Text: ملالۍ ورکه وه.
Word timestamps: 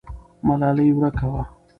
ملالۍ 0.47 0.89
ورکه 0.95 1.25
وه. 1.31 1.43